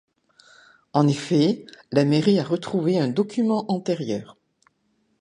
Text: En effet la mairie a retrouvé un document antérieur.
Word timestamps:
En 0.93 1.07
effet 1.07 1.67
la 1.91 2.05
mairie 2.05 2.39
a 2.39 2.43
retrouvé 2.43 2.97
un 2.97 3.07
document 3.07 3.71
antérieur. 3.71 4.35